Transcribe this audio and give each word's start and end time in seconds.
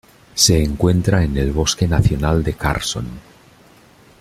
Se 0.33 0.63
encuentra 0.63 1.23
en 1.23 1.37
el 1.37 1.51
Bosque 1.51 1.87
nacional 1.87 2.43
de 2.43 2.55
Carson. 2.55 3.07